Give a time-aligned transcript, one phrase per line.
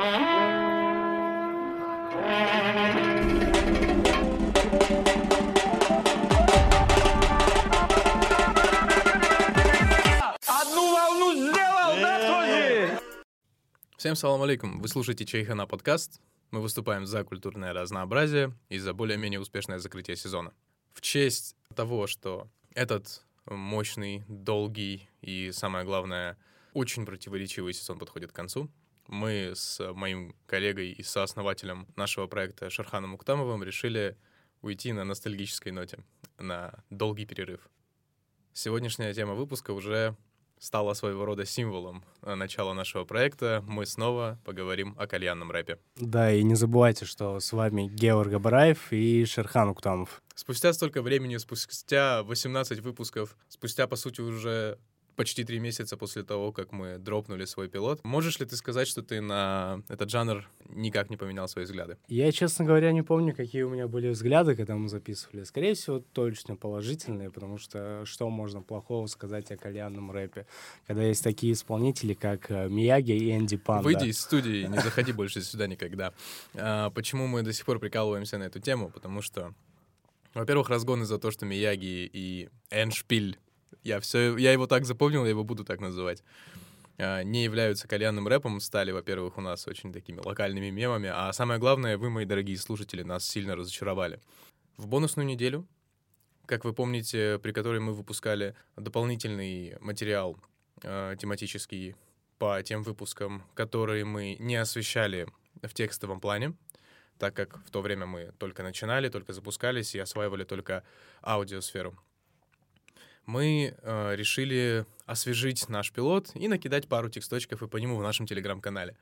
[0.00, 0.08] Всем
[14.16, 14.80] салам алейкум.
[14.80, 16.22] Вы слушаете Чайхана подкаст.
[16.50, 20.54] Мы выступаем за культурное разнообразие и за более-менее успешное закрытие сезона.
[20.94, 26.38] В честь того, что этот мощный, долгий и, самое главное,
[26.72, 28.70] очень противоречивый сезон подходит к концу,
[29.10, 34.16] мы с моим коллегой и сооснователем нашего проекта Шарханом Уктамовым решили
[34.62, 35.98] уйти на ностальгической ноте,
[36.38, 37.68] на долгий перерыв.
[38.52, 40.16] Сегодняшняя тема выпуска уже
[40.60, 43.64] стала своего рода символом э, начала нашего проекта.
[43.66, 45.78] Мы снова поговорим о кальянном рэпе.
[45.96, 50.22] Да, и не забывайте, что с вами Георг Абараев и Шерхан Уктамов.
[50.34, 54.78] Спустя столько времени, спустя 18 выпусков, спустя, по сути, уже
[55.20, 58.02] почти три месяца после того, как мы дропнули свой пилот.
[58.04, 61.98] Можешь ли ты сказать, что ты на этот жанр никак не поменял свои взгляды?
[62.08, 65.44] Я, честно говоря, не помню, какие у меня были взгляды, когда мы записывали.
[65.44, 70.46] Скорее всего, точно положительные, потому что что можно плохого сказать о кальянном рэпе,
[70.86, 73.84] когда есть такие исполнители, как э, Мияги и Энди Панда.
[73.84, 76.14] Выйди из студии, не заходи больше сюда никогда.
[76.54, 78.88] А, почему мы до сих пор прикалываемся на эту тему?
[78.88, 79.52] Потому что,
[80.32, 83.36] во-первых, разгоны за то, что Мияги и Эншпиль
[83.82, 86.22] я все, я его так запомнил, я его буду так называть.
[86.98, 91.58] А, не являются кальянным рэпом, стали, во-первых, у нас очень такими локальными мемами, а самое
[91.58, 94.20] главное, вы, мои дорогие слушатели, нас сильно разочаровали.
[94.76, 95.66] В бонусную неделю,
[96.46, 100.36] как вы помните, при которой мы выпускали дополнительный материал
[100.82, 101.94] э, тематический
[102.38, 105.26] по тем выпускам, которые мы не освещали
[105.62, 106.54] в текстовом плане,
[107.18, 110.82] так как в то время мы только начинали, только запускались и осваивали только
[111.22, 111.96] аудиосферу
[113.26, 118.26] мы э, решили освежить наш пилот и накидать пару тексточков и по нему в нашем
[118.26, 118.96] телеграм-канале.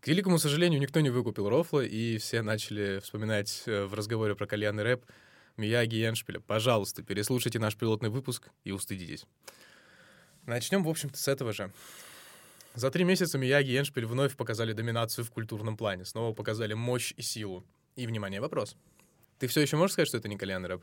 [0.00, 4.46] К великому сожалению, никто не выкупил рофла, и все начали вспоминать э, в разговоре про
[4.46, 5.04] кальянный рэп
[5.56, 6.40] Мияги и.
[6.40, 9.26] Пожалуйста, переслушайте наш пилотный выпуск и устыдитесь.
[10.46, 11.70] Начнем, в общем-то, с этого же.
[12.74, 17.12] За три месяца Мияги и Эншпиль вновь показали доминацию в культурном плане, снова показали мощь
[17.16, 17.64] и силу.
[17.96, 18.76] И, внимание, вопрос.
[19.40, 20.82] Ты все еще можешь сказать, что это не кальянный рэп?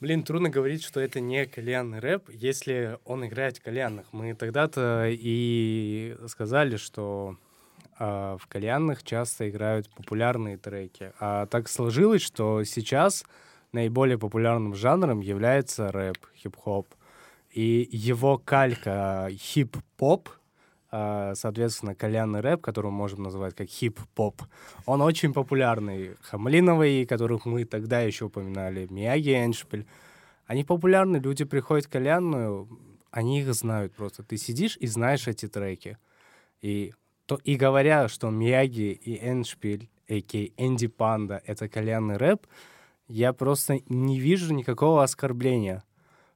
[0.00, 4.06] Блин, трудно говорить, что это не кальянный рэп, если он играет в кальянных.
[4.12, 7.36] Мы тогда-то и сказали, что
[8.00, 11.12] а, в кальянных часто играют популярные треки.
[11.20, 13.24] А так сложилось, что сейчас
[13.70, 16.88] наиболее популярным жанром является рэп, хип-хоп.
[17.52, 20.28] И его калька хип-поп—
[20.92, 24.42] соответственно, кальянный рэп, который мы можем называть как хип-поп,
[24.84, 26.16] он очень популярный.
[26.20, 29.86] Хамлиновый, которых мы тогда еще упоминали, Мияги Эншпиль,
[30.46, 32.68] они популярны, люди приходят в кальянную,
[33.10, 34.22] они их знают просто.
[34.22, 35.96] Ты сидишь и знаешь эти треки.
[36.60, 36.92] И,
[37.26, 40.50] то, и говоря, что Мияги и Эншпиль, а.к.а.
[40.56, 42.46] Энди Панда, это кальянный рэп,
[43.08, 45.84] я просто не вижу никакого оскорбления.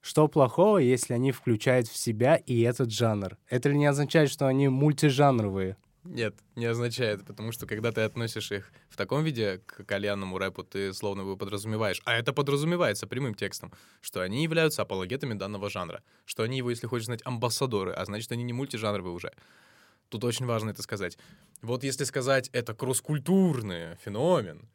[0.07, 3.37] Что плохого, если они включают в себя и этот жанр?
[3.49, 5.75] Это ли не означает, что они мультижанровые?
[6.05, 10.63] Нет, не означает, потому что когда ты относишь их в таком виде к кальянному рэпу,
[10.63, 16.01] ты словно бы подразумеваешь, а это подразумевается прямым текстом, что они являются апологетами данного жанра,
[16.23, 19.33] что они его, если хочешь знать, амбассадоры, а значит, они не мультижанровые уже.
[20.07, 21.17] Тут очень важно это сказать.
[21.61, 24.69] Вот если сказать, это кросс-культурный феномен,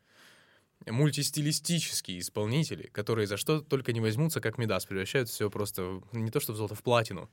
[0.87, 6.41] мультистилистические исполнители, которые за что только не возьмутся, как Медас, превращают все просто не то
[6.41, 7.31] что в золото, в платину.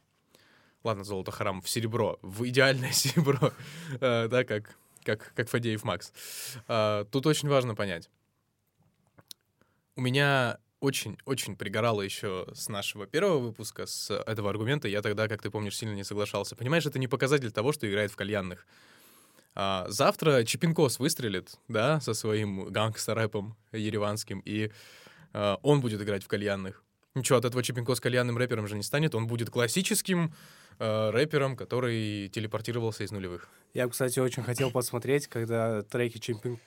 [0.83, 3.51] Ладно, золото харам, в серебро, в идеальное серебро,
[3.99, 6.13] э, да, как, как, как Фадеев Макс.
[6.67, 8.09] Э, тут очень важно понять.
[9.95, 14.87] У меня очень-очень пригорало еще с нашего первого выпуска, с этого аргумента.
[14.87, 16.55] Я тогда, как ты помнишь, сильно не соглашался.
[16.55, 18.65] Понимаешь, это не показатель того, что играет в кальянных.
[19.55, 24.71] А, завтра Чипинкос выстрелит, да, со своим гангстер-рэпом ереванским, и
[25.33, 26.83] а, он будет играть в кальянных.
[27.15, 30.31] Ничего, от этого Чипинкос кальянным рэпером же не станет, он будет классическим
[30.77, 33.49] э, рэпером, который телепортировался из нулевых.
[33.73, 36.59] Я, кстати, очень хотел посмотреть, когда треки Чипин...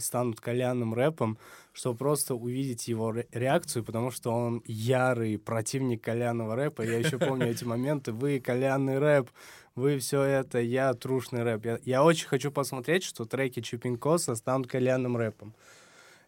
[0.00, 1.36] Станут кальянным рэпом,
[1.72, 6.82] чтобы просто увидеть его ре- реакцию, потому что он ярый противник кальянного рэпа.
[6.82, 8.12] Я еще помню эти моменты.
[8.12, 9.30] Вы кальянный рэп,
[9.76, 11.64] вы все это, я трушный рэп.
[11.66, 15.54] Я, я очень хочу посмотреть, что треки Чупинкоса станут кальянным рэпом.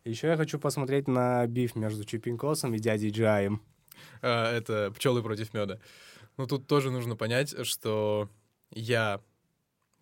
[0.05, 3.63] Еще я хочу посмотреть на биф между Чупинкосом и дядей Джаем.
[4.23, 5.81] А, это пчелы против меда.
[6.37, 8.29] Ну тут тоже нужно понять, что
[8.71, 9.21] я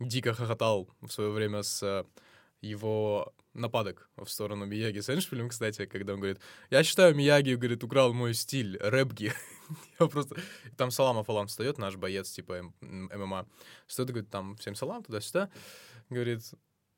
[0.00, 2.04] дико хохотал в свое время с э,
[2.60, 7.82] его нападок в сторону Мияги с Эншпилем, кстати, когда он говорит, я считаю, Мияги, говорит,
[7.82, 9.32] украл мой стиль, рэпги.
[10.00, 10.36] Я просто...
[10.76, 13.46] Там Салам Афалам встает, наш боец, типа ММА.
[13.86, 15.50] Стоит, говорит, там, всем салам, туда-сюда.
[16.10, 16.42] Говорит,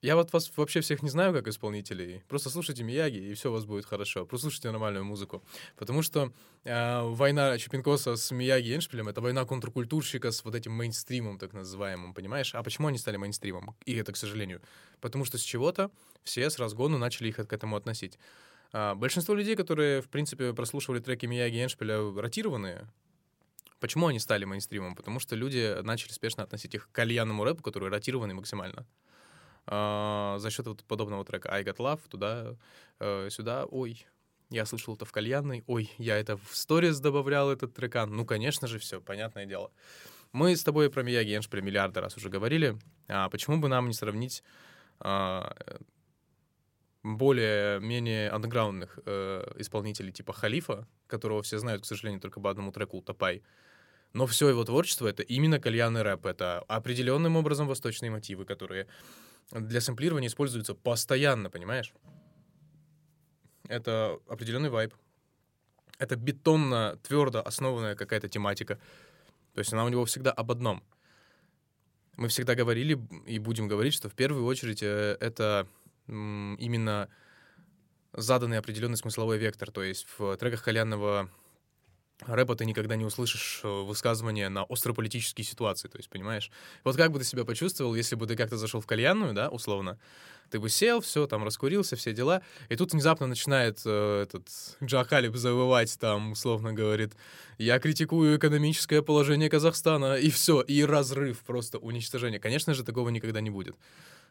[0.00, 2.22] Я вот вас вообще всех не знаю как исполнителей.
[2.28, 4.24] Просто слушайте Мияги, и все у вас будет хорошо.
[4.26, 5.42] Прослушайте нормальную музыку.
[5.76, 6.32] Потому что
[6.62, 11.52] э, война Чупинкоса с Мияги и Эншпилем— это война контркультурщика с вот этим мейнстримом, так
[11.52, 12.54] называемым, понимаешь?
[12.54, 13.74] А почему они стали мейнстримом?
[13.86, 14.62] И это, к сожалению.
[15.00, 15.90] Потому что с чего-то
[16.22, 18.18] все с разгону начали их к этому относить.
[18.72, 22.88] А, большинство людей, которые, в принципе, прослушивали треки Мияги и Эншпиля ротированные,
[23.80, 24.94] почему они стали мейнстримом?
[24.94, 28.86] Потому что люди начали спешно относить их к кальянному рэпу, который ротированный максимально.
[29.66, 32.56] А, за счет вот подобного трека I Got Love туда,
[33.00, 34.06] э, сюда, ой,
[34.50, 38.10] я слышал это в кальянной, ой, я это в сторис добавлял, этот трекан.
[38.14, 39.70] Ну, конечно же, все, понятное дело.
[40.32, 42.78] Мы с тобой про Мияги Эншпиля миллиарды раз уже говорили.
[43.08, 44.42] А почему бы нам не сравнить
[45.00, 45.54] а,
[47.16, 52.98] более-менее андеграундных э, исполнителей типа Халифа, которого все знают, к сожалению, только по одному треку
[52.98, 53.42] «Утопай»,
[54.12, 58.86] но все его творчество— это именно кальянный рэп, это определенным образом восточные мотивы, которые
[59.50, 61.92] для сэмплирования используются постоянно, понимаешь?
[63.68, 64.94] Это определенный вайб.
[65.98, 68.78] Это бетонно, твердо основанная какая-то тематика.
[69.54, 70.82] То есть она у него всегда об одном.
[72.16, 75.68] Мы всегда говорили и будем говорить, что в первую очередь э, это
[76.08, 77.08] именно
[78.12, 79.70] заданный определенный смысловой вектор.
[79.70, 81.30] То есть в треках кальянного
[82.26, 86.50] рэпа ты никогда не услышишь э, высказывания на острополитические ситуации, то есть, понимаешь?
[86.84, 89.98] Вот как бы ты себя почувствовал, если бы ты как-то зашел в кальянную, да, условно,
[90.50, 94.48] ты бы сел, все, там, раскурился, все дела, и тут внезапно начинает э, этот
[94.82, 97.12] Джахалиб завывать, там, условно говорит,
[97.58, 102.40] я критикую экономическое положение Казахстана, и все, и разрыв, просто уничтожение.
[102.40, 103.76] Конечно же, такого никогда не будет.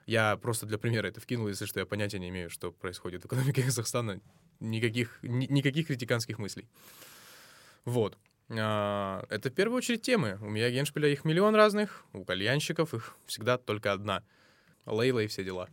[0.07, 3.25] Я просто для примера это вкинул, если что я понятия не имею, что происходит в
[3.27, 4.21] экономике Казахстана.
[4.61, 6.65] Никаких, ни, никаких критиканских мыслей.
[7.83, 8.17] Вот.
[8.49, 10.39] А, это в первую очередь темы.
[10.41, 14.23] У меня Геншпиля их миллион разных, у кальянщиков их всегда только одна.
[14.85, 15.69] Лейла и все дела.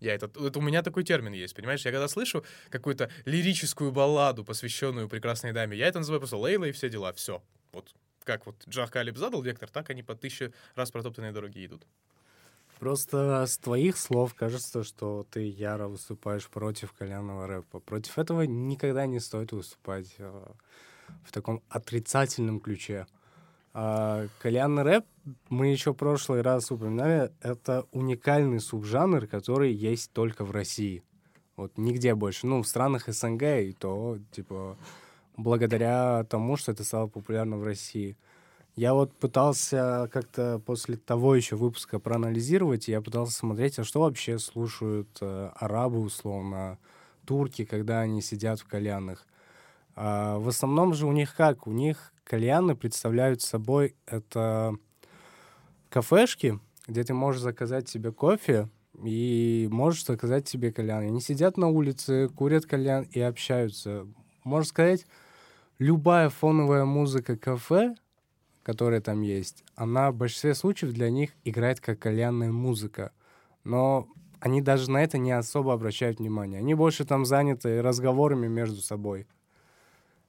[0.00, 1.84] Я это, это у меня такой термин есть, понимаешь?
[1.84, 6.72] Я когда слышу какую-то лирическую балладу, посвященную прекрасной даме, я это называю просто Лейла и
[6.72, 7.12] все дела.
[7.12, 7.40] Все.
[7.70, 7.94] Вот
[8.24, 11.86] как вот Джах Калиб задал вектор, так они по тысяче раз протоптанные дороги идут.
[12.80, 17.78] Просто с твоих слов кажется, что ты яро выступаешь против кальянного рэпа.
[17.78, 20.16] Против этого никогда не стоит выступать.
[20.18, 20.54] А,
[21.24, 23.06] в таком отрицательном ключе.
[23.72, 25.04] А кальянный рэп,
[25.48, 31.04] мы еще в прошлый раз упоминали, это уникальный субжанр, который есть только в России.
[31.56, 32.46] Вот нигде больше.
[32.46, 34.76] Ну, в странах СНГ, и то, типа,
[35.36, 38.16] благодаря тому, что это стало популярно в России.
[38.76, 44.38] Я вот пытался как-то после того еще выпуска проанализировать, я пытался смотреть, а что вообще
[44.38, 46.78] слушают э, арабы, условно,
[47.26, 49.26] турки, когда они сидят в кальянах.
[49.96, 51.66] А в основном же у них как?
[51.66, 54.74] У них кальяны представляют собой это
[55.88, 58.68] кафешки, где ты можешь заказать себе кофе
[59.02, 61.02] и можешь заказать себе кальян.
[61.02, 64.06] Они сидят на улице, курят кальян и общаются.
[64.44, 65.06] Можно сказать,
[65.78, 67.94] любая фоновая музыка кафе,
[68.70, 73.10] которая там есть, она в большинстве случаев для них играет как кальянная музыка.
[73.64, 74.06] Но
[74.38, 76.60] они даже на это не особо обращают внимание.
[76.60, 79.26] Они больше там заняты разговорами между собой.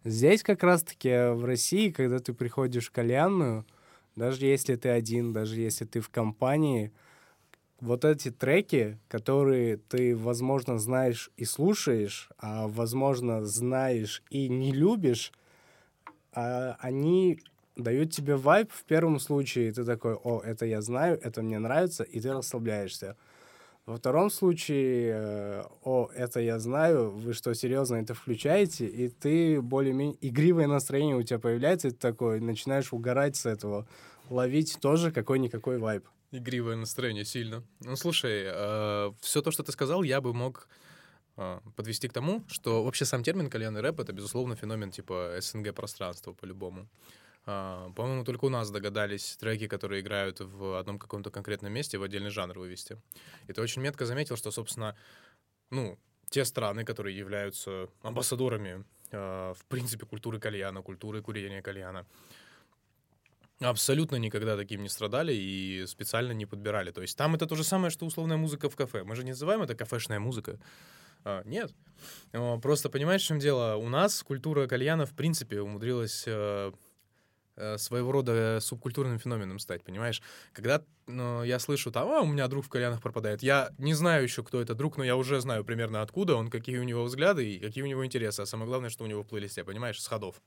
[0.03, 3.63] Здесь как раз-таки э, в России, когда ты приходишь в кальянную,
[4.15, 6.91] даже если ты один, даже если ты в компании,
[7.79, 15.31] вот эти треки, которые ты, возможно, знаешь и слушаешь, а, возможно, знаешь и не любишь,
[16.33, 17.39] а, они
[17.75, 19.71] дают тебе вайб в первом случае.
[19.71, 23.15] Ты такой, о, это я знаю, это мне нравится, и ты расслабляешься.
[23.85, 29.59] Во втором случае, э, о, это я знаю, вы что, серьезно это включаете, и ты
[29.59, 30.17] более-менее...
[30.21, 33.87] Игривое настроение у тебя появляется, и ты такой, начинаешь угорать с этого,
[34.29, 36.05] ловить тоже какой-никакой вайб.
[36.31, 37.63] Игривое настроение сильно.
[37.79, 40.67] Ну, слушай, э, все то, что ты сказал, я бы мог
[41.37, 46.33] э, подвести к тому, что вообще сам термин «кальянный рэп»— это, безусловно, феномен типа СНГ-пространства
[46.33, 46.87] по-любому.
[47.45, 52.03] А, по-моему, только у нас догадались треки, которые играют в одном каком-то конкретном месте, в
[52.03, 52.97] отдельный жанр вывести.
[53.47, 54.95] И ты очень метко заметил, что, собственно,
[55.69, 55.97] ну,
[56.29, 62.05] те страны, которые являются амбассадорами, э, в принципе, культуры кальяна, культуры курения кальяна,
[63.59, 66.91] абсолютно никогда таким не страдали и специально не подбирали.
[66.91, 69.03] То есть там это то же самое, что условная музыка в кафе.
[69.03, 70.59] Мы же не называем это кафешная музыка.
[71.23, 71.73] А, нет.
[72.61, 73.75] Просто понимаешь, в чем дело?
[73.75, 76.25] У нас культура кальяна, в принципе, умудрилась
[77.77, 80.21] своего рода субкультурным феноменом стать, понимаешь?
[80.53, 84.23] Когда ну, я слышу там, а, у меня друг в кальянах пропадает, я не знаю
[84.23, 87.53] еще, кто это друг, но я уже знаю примерно откуда он, какие у него взгляды
[87.53, 90.07] и какие у него интересы, а самое главное, что у него в плейлисте, понимаешь, с
[90.07, 90.41] ходов.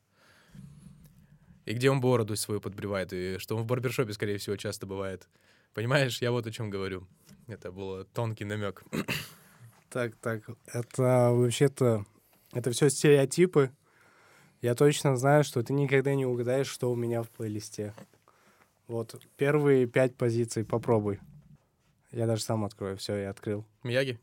[1.64, 5.28] И где он бороду свою подбривает, и что он в барбершопе, скорее всего, часто бывает.
[5.73, 7.06] Понимаешь, я вот о чем говорю.
[7.46, 8.84] Это был тонкий намек.
[9.90, 12.04] Так, так, это вообще-то,
[12.52, 13.70] это все стереотипы.
[14.64, 17.92] Я точно знаю, что ты никогда не угадаешь, что у меня в плейлисте.
[18.88, 21.21] Вот, первые пять позиций попробуй.
[22.12, 22.97] Я даже сам открою.
[22.97, 23.66] Все, я открыл.
[23.83, 24.18] Мияги?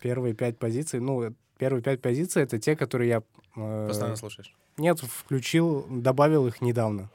[0.00, 3.22] Первые пять позиций, ну, первые пять позиций— это те, которые я...
[3.56, 4.54] э, Постоянно слушаешь.
[4.76, 7.10] Нет, включил, добавил их недавно.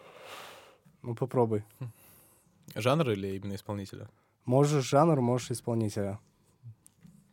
[1.03, 1.63] Ну, попробуй.
[2.75, 4.09] Жанр или именно исполнителя?
[4.43, 6.19] Можешь жанр, можешь исполнителя.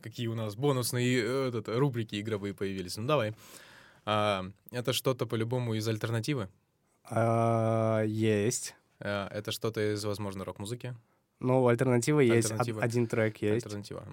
[0.00, 2.96] Какие у нас бонусные э, этот, рубрики игровые появились.
[2.98, 3.34] Ну, давай.
[4.04, 6.48] А, это что-то по-любому из альтернативы?
[7.04, 8.74] А, есть.
[9.00, 10.94] А, это что-то из, возможно, рок-музыки?
[11.40, 12.50] Ну, альтернатива есть.
[12.50, 12.82] Альтернатива.
[12.82, 13.66] Один трек есть.
[13.66, 14.06] Альтернатива.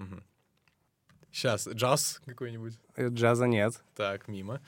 [1.30, 2.78] Сейчас, джаз какой-нибудь?
[2.94, 3.82] Э, Джаза нет.
[3.94, 4.60] Так, мимо.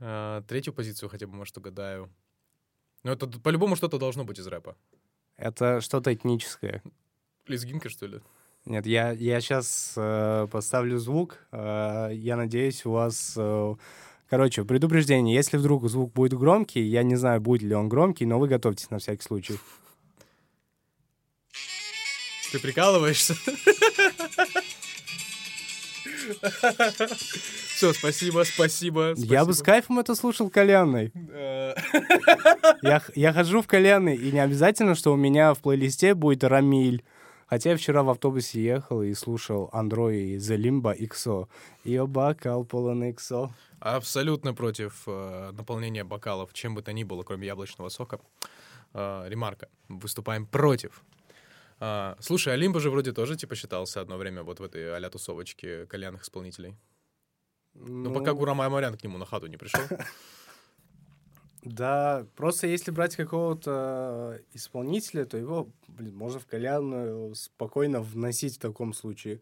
[0.00, 2.10] А, третью позицию хотя бы, может, угадаю.
[3.04, 4.76] Ну, это по-любому что-то должно быть из рэпа.
[5.36, 6.82] Это что-то этническое.
[7.46, 8.20] Лезгинка, что ли?
[8.68, 9.94] Нет, я, я сейчас
[10.52, 11.38] поставлю звук.
[11.52, 13.32] Э, я надеюсь, у вас...
[13.34, 13.74] э,
[14.28, 15.34] короче, предупреждение.
[15.34, 18.90] Если вдруг звук будет громкий, я не знаю, будет ли он громкий, но вы готовьтесь
[18.90, 19.58] на всякий случай.
[22.52, 23.34] Ты прикалываешься?
[27.74, 29.14] Все, спасибо, спасибо.
[29.16, 31.12] Я бы с кайфом это слушал кальянной.
[31.30, 31.74] Э,
[32.82, 37.02] Я, я хожу в кальянный, и не обязательно, что у меня в плейлисте будет Рамиль.
[37.48, 41.48] Хотя я вчера в автобусе ехал и слушал Андро и The Limbo XO.
[41.84, 43.50] И бокал полон XO.
[43.80, 48.20] Абсолютно против э, наполнения бокалов, чем бы то ни было, кроме яблочного сока.
[48.92, 49.68] Э, ремарка.
[49.88, 51.02] Выступаем против.
[51.80, 55.86] А, слушай, Олимпа же вроде тоже типа считался одно время вот в этой а тусовочке
[55.86, 56.76] кальянных исполнителей.
[57.74, 59.80] Но пока Гурам Аймарян к нему на хату не пришел.
[61.62, 68.60] Да, просто если брать какого-то исполнителя, то его, блин, можно в кальянную спокойно вносить в
[68.60, 69.40] таком случае.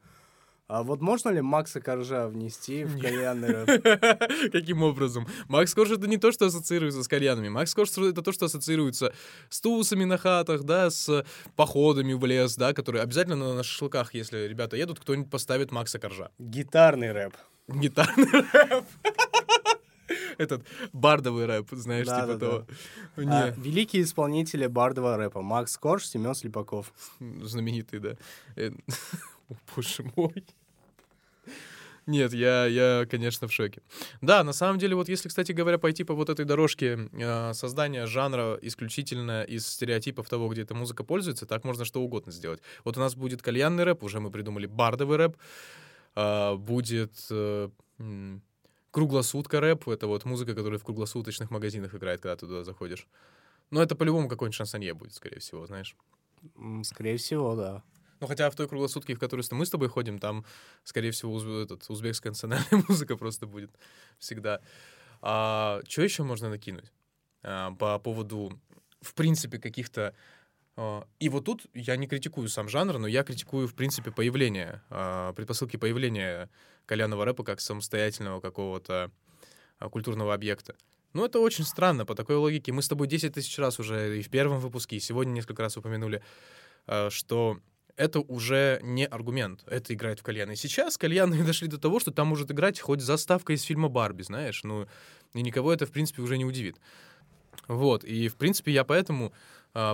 [0.69, 3.83] А вот можно ли Макса Коржа внести в кальянный рэп?
[4.53, 5.29] Каким образом?
[5.47, 7.49] Макс Корж это не то, что ассоциируется с кальянами.
[7.49, 9.15] Макс Корж это то, что ассоциируется
[9.49, 14.13] с тусами на хатах, да, с походами в лес, да, которые обязательно на, на шашлыках,
[14.15, 16.31] если ребята едут, кто-нибудь поставит Макса Коржа.
[16.41, 17.35] Гитарный рэп.
[17.69, 18.85] Гитарный рэп.
[20.39, 22.67] Этот бардовый рэп, знаешь, Да, типа да, того.
[23.17, 25.43] А, Не, великие исполнители бардового рэпа.
[25.43, 26.93] Макс Корж, Семен Слепаков.
[27.21, 28.17] знаменитый, да.
[28.57, 28.71] Э,
[29.77, 30.45] боже мой.
[32.07, 33.83] Нет, я, я, конечно, в шоке.
[34.21, 38.07] Да, на самом деле, вот если, кстати говоря, пойти по вот этой дорожке э, создания
[38.07, 42.61] жанра исключительно из стереотипов того, где эта музыка пользуется, так можно что угодно сделать.
[42.85, 45.37] Вот у нас будет кальянный рэп, уже мы придумали бардовый рэп,
[46.15, 47.71] а, будет э,
[48.97, 53.07] круглосутка рэп, это вот музыка, которая в круглосуточных магазинах играет, когда ты туда заходишь.
[53.71, 55.95] Но это по-любому какой-нибудь шансонье будет, скорее всего, знаешь.
[56.83, 57.83] Скорее всего, да.
[58.21, 60.47] Ну, хотя в той круглосутке, в которую мы с тобой ходим, там,
[60.83, 63.71] скорее всего, уз- этот, узбекская национальная музыка просто будет
[64.19, 64.63] всегда.
[65.21, 66.91] А, что еще можно накинуть
[67.43, 68.59] А, по поводу,
[69.03, 70.15] в принципе, каких-то...
[70.77, 74.83] а, и вот тут я не критикую сам жанр, но я критикую, в принципе, появление,
[74.91, 76.51] а, предпосылки появления
[76.85, 79.11] кальянного рэпа как самостоятельного какого-то
[79.79, 80.77] а, культурного объекта.
[81.13, 82.73] Ну, это очень странно по такой логике.
[82.73, 85.77] Мы с тобой 10 тысяч раз уже и в первом выпуске, и сегодня несколько раз
[85.79, 86.23] упомянули,
[87.09, 87.59] что
[87.97, 89.65] это уже не аргумент.
[89.67, 90.51] Это играет в кальян.
[90.51, 94.23] И сейчас кальяны дошли до того, что там может играть хоть заставка из фильма «Барби»,
[94.23, 94.63] знаешь.
[94.63, 94.87] Ну,
[95.33, 96.77] и никого это, в принципе, уже не удивит.
[97.67, 98.05] Вот.
[98.05, 99.33] И, в принципе, я поэтому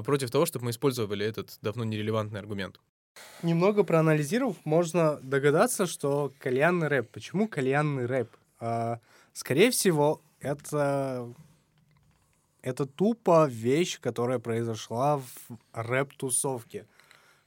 [0.05, 2.81] против того, чтобы мы использовали этот давно нерелевантный аргумент.
[3.43, 7.11] Немного проанализировав, можно догадаться, что кальянный рэп.
[7.11, 8.29] Почему кальянный рэп?
[8.61, 9.01] А,
[9.33, 11.33] скорее всего, это
[12.63, 16.87] это тупо вещь, которая произошла в рэп-тусовке.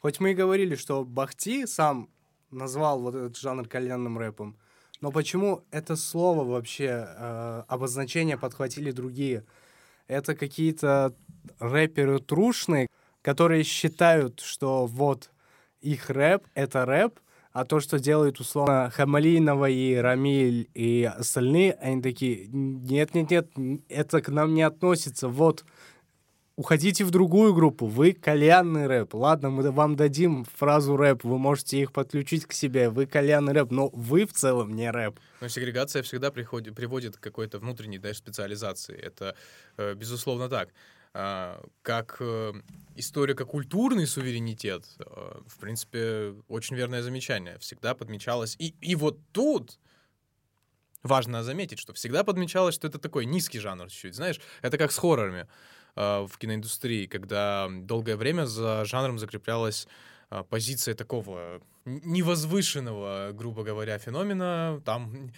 [0.01, 2.09] Хоть мы и говорили, что Бахти сам
[2.51, 4.57] назвал вот этот жанр кальянным рэпом,
[5.01, 9.45] но почему это слово вообще, э, обозначение подхватили другие?
[10.07, 11.13] Это какие-то
[11.59, 12.87] рэперы трушные,
[13.21, 15.31] которые считают, что вот
[15.81, 17.19] их рэп— это рэп,
[17.51, 23.49] а то, что делают, условно, Хамалинова и Рамиль и остальные, они такие, нет-нет-нет,
[23.87, 25.63] это к нам не относится, вот,
[26.55, 29.13] уходите в другую группу, вы кальянный рэп.
[29.13, 33.71] Ладно, мы вам дадим фразу рэп, вы можете их подключить к себе, вы кальянный рэп,
[33.71, 35.19] но вы в целом не рэп.
[35.41, 38.97] Но сегрегация всегда приходит, приводит к какой-то внутренней даже специализации.
[38.97, 39.35] Это,
[39.77, 40.69] э, безусловно, так.
[41.17, 42.53] А, как э,
[42.95, 45.03] историко-культурный суверенитет, э,
[45.47, 47.57] в принципе, очень верное замечание.
[47.59, 48.55] Всегда подмечалось.
[48.59, 49.79] И, и вот тут
[51.03, 54.15] важно заметить, что всегда подмечалось, что это такой низкий жанр чуть-чуть.
[54.15, 55.47] Знаешь, это как с хоррорами
[55.95, 59.87] в киноиндустрии, когда долгое время за жанром закреплялась
[60.29, 64.81] а, позиции такого невозвышенного, грубо говоря, феномена.
[64.83, 65.31] Там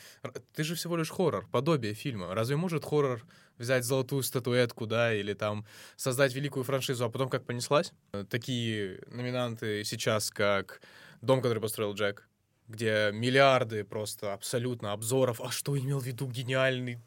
[0.54, 2.34] ты же всего лишь хоррор, подобие фильма.
[2.34, 3.26] Разве может хоррор
[3.58, 5.66] взять золотую статуэтку, да, или там
[5.98, 7.92] создать великую франшизу, а потом как понеслась?
[8.14, 10.82] Э, Такие номинанты сейчас, как
[11.22, 12.28] «Дом, который построил Джек»,
[12.68, 17.00] где миллиарды просто абсолютно обзоров, а что имел в виду гениальный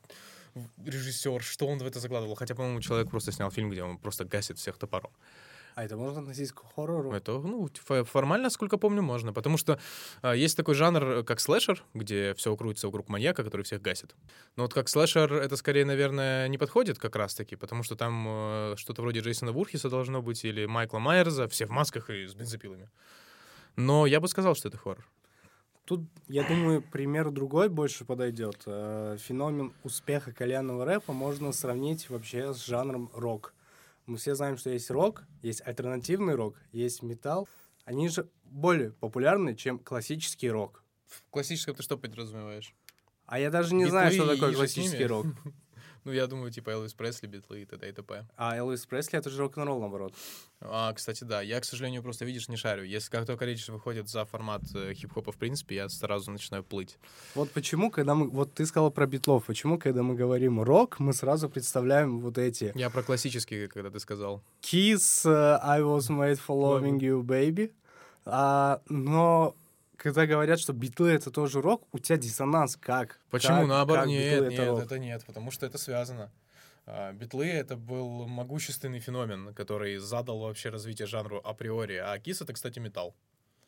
[0.84, 2.34] режиссер, что он в это закладывал.
[2.34, 5.12] Хотя, по-моему, человек просто снял фильм, где он просто гасит всех топором.
[5.74, 7.12] А это можно относить к хоррору?
[7.12, 9.32] Это, ну, фо- формально, сколько помню, можно.
[9.32, 9.78] Потому что
[10.20, 14.14] а, есть такой жанр, э, как слэшер, где все крутится вокруг маньяка, который всех гасит.
[14.56, 18.74] Но вот как слэшер это скорее, наверное, не подходит как раз-таки, потому что там э,
[18.76, 22.90] что-то вроде Джейсона Вурхиса должно быть или Майкла Майерза, все в масках и с бензопилами.
[23.76, 25.06] Но я бы сказал, что это хоррор.
[25.90, 28.62] Тут, я думаю, пример другой больше подойдет.
[28.66, 33.54] Э, Феномен успеха кальянного рэпа можно сравнить вообще с жанром рок.
[34.06, 37.48] Мы все знаем, что есть рок, есть альтернативный рок, есть металл.
[37.84, 40.84] Они же более популярны, чем классический рок.
[41.08, 42.72] В классическом ты что подразумеваешь?
[43.26, 45.26] А я даже не знаю, Битлы что такое классический рок.
[46.04, 47.88] Ну, я думаю, типа Элвис Пресли, Битлы и т.д.
[47.88, 48.26] и т.п.
[48.36, 50.14] А Элвис Пресли— это же рок-н-ролл, наоборот.
[50.60, 52.84] А, кстати, да, я, к сожалению, просто, видишь, не шарю.
[52.84, 56.98] Если как только речь выходит за формат э, хип-хопа, в принципе, я сразу начинаю плыть.
[57.34, 58.28] Вот почему, когда мы...
[58.30, 59.46] Вот ты сказал про битлов.
[59.46, 64.00] Почему, когда мы говорим рок, мы сразу представляем вот эти Я про классический, когда ты
[64.00, 64.42] сказал.
[64.62, 67.72] Kiss, э, I was made for loving you, baby.
[68.24, 69.56] А, но
[70.02, 73.20] когда говорят, что битлы это тоже рок, у тебя диссонанс как?
[73.30, 73.58] Почему?
[73.60, 76.30] Как- Наоборот, как нет, нет, это это нет, потому что это связано.
[76.86, 81.96] А, Битлы— это был могущественный феномен, который задал вообще развитие жанру априори.
[81.96, 83.14] А Кис— это, кстати, металл.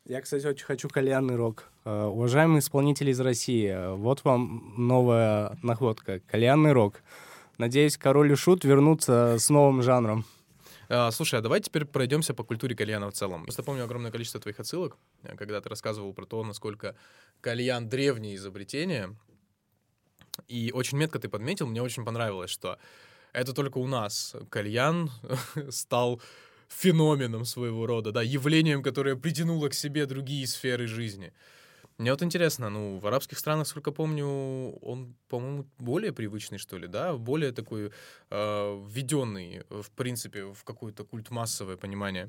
[0.06, 1.70] Я, кстати, очень хочу кальянный рок.
[1.84, 6.20] Э, Уважаемые исполнители из России, вот вам новая находка.
[6.20, 7.02] Кальянный рок.
[7.58, 10.24] Надеюсь, Король и Шут вернутся с новым жанром.
[10.94, 13.44] А, Слушай, а давай теперь пройдемся по культуре кальяна в целом.
[13.44, 14.98] Просто помню огромное количество твоих отсылок,
[15.38, 16.94] когда ты рассказывал про то, насколько
[17.40, 19.16] кальян— древнее изобретение.
[20.48, 22.78] И очень метко ты подметил, мне очень понравилось, что
[23.32, 25.10] это только у нас кальян
[25.70, 26.20] стал
[26.68, 31.32] феноменом своего рода, да, явлением, которое притянуло к себе другие сферы жизни.
[32.02, 34.26] Мне вот интересно, ну, в арабских странах, сколько помню,
[34.82, 37.92] он, по-моему, более привычный, что ли, да, более такой
[38.30, 42.28] э, введенный, в принципе, в какой-то культ массовое понимание.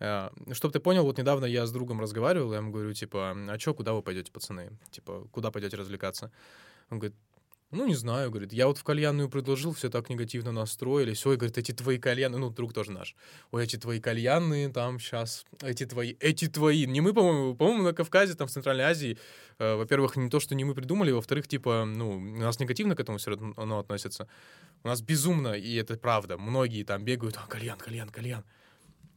[0.00, 3.56] Э, Чтоб ты понял, вот недавно я с другом разговаривал, я ему говорю, типа, а
[3.56, 4.70] чё, куда вы пойдете, пацаны?
[4.90, 6.30] Типа, куда пойдете развлекаться?
[6.90, 7.16] Он говорит,
[7.72, 11.24] ну, не знаю, говорит, я вот в кальянную предложил, все так негативно настроились.
[11.24, 13.14] Ой, говорит, эти твои кальянные, ну, друг тоже наш.
[13.52, 16.86] Ой, эти твои кальянные там сейчас, эти твои, эти твои.
[16.86, 19.18] Не мы, по-моему, по-моему, на Кавказе, там, в Центральной Азии,
[19.58, 23.00] э, во-первых, не то, что не мы придумали, во-вторых, типа, ну, у нас негативно к
[23.00, 24.26] этому все равно относится.
[24.82, 28.44] У нас безумно, и это правда, многие там бегают, а, кальян, кальян, кальян.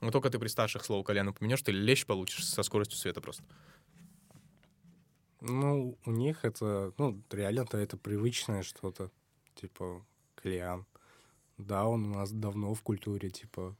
[0.01, 3.43] Но только ты при старших слово кальян упомянешь, ты лещ получишь со скоростью света просто.
[5.45, 9.11] Ну, у них это, ну, реально-то это привычное что-то,
[9.55, 10.01] типа,
[10.35, 10.85] кальян.
[11.57, 13.75] Да, он у нас давно в культуре, типа,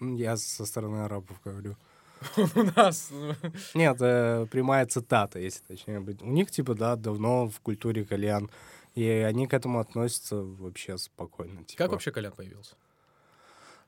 [0.00, 1.76] я со стороны арабов говорю.
[2.36, 3.08] У нас...
[3.10, 3.34] ну,
[3.74, 6.20] Нет, э, прямая цитата, если точнее быть.
[6.22, 8.50] У них, типа, да, давно в культуре кальян.
[8.94, 11.64] И они к этому относятся вообще спокойно.
[11.64, 11.84] Типа.
[11.84, 12.76] Как вообще кальян появился?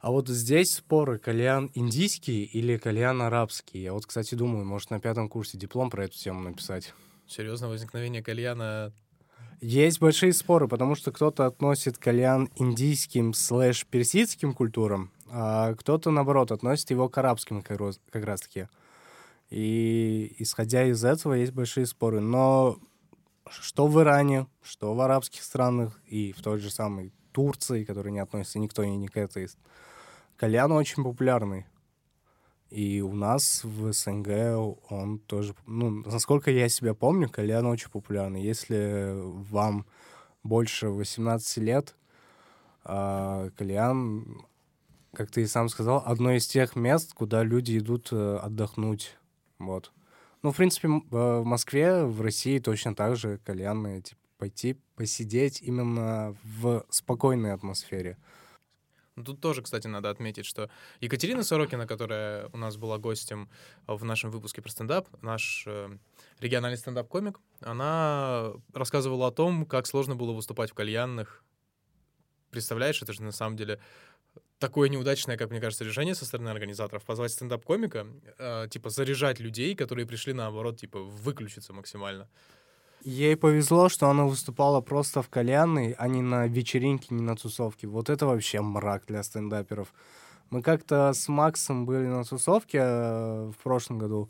[0.02, 3.80] А вот здесь споры, кальян индийский или кальян арабский.
[3.82, 6.92] Я вот, кстати, думаю, может, на пятом курсе диплом про эту тему написать.
[7.28, 8.92] Серьезно, возникновение кальяна
[9.60, 16.50] Есть большие споры, потому что кто-то относит кальян индийским слэш персидским культурам, а кто-то, наоборот,
[16.50, 18.66] относит его к арабским как раз- как раз-таки.
[19.50, 22.18] И исходя из этого есть большие споры.
[22.18, 22.76] Но
[23.48, 28.20] что в Иране, что в арабских странах и в той же самой Турции, которая не
[28.20, 29.48] относится никто ни к этой,
[30.36, 31.66] кальян очень популярный.
[32.70, 34.28] И у нас в СНГ
[34.88, 35.54] он тоже...
[35.66, 38.42] Ну, насколько я себя помню, кальян очень популярный.
[38.42, 39.12] Если
[39.50, 39.84] вам
[40.42, 41.94] больше 18 лет,
[42.84, 44.46] а, кальян,
[45.12, 49.18] как ты и сам сказал, одно из тех мест, куда люди идут э, отдохнуть.
[49.58, 49.92] Вот.
[50.42, 55.62] Ну, в принципе, э, в Москве, в России точно так же кальянные, типа, пойти посидеть
[55.62, 58.18] именно в спокойной атмосфере.
[59.14, 60.68] Ну, Тут тоже, кстати, надо отметить, что
[61.00, 63.48] Екатерина Сорокина, которая у нас была гостем
[63.86, 65.96] в нашем выпуске про стендап, наш э,
[66.40, 71.44] региональный стендап-комик, она рассказывала о том, как сложно было выступать в кальянных.
[72.50, 73.78] Представляешь, это же на самом деле
[74.58, 79.76] такое неудачное, как мне кажется, решение со стороны организаторов позвать стендап-комика, э, типа заряжать людей,
[79.76, 82.28] которые пришли наоборот, типа выключиться максимально.
[83.04, 87.88] Ей повезло, что она выступала просто в кальянной, а не на вечеринке, не на тусовке.
[87.88, 89.92] Вот это вообще мрак для стендаперов.
[90.50, 94.28] Мы как-то с Максом были на тусовке э, в прошлом году,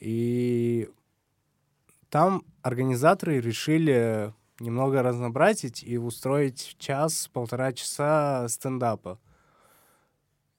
[0.00, 0.88] и
[2.08, 9.20] там организаторы решили немного разнообразить и устроить час-полтора часа стендапа.